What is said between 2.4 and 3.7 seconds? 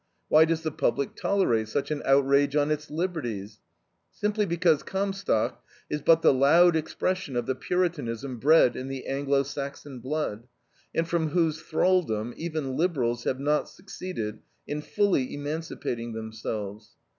on its liberties?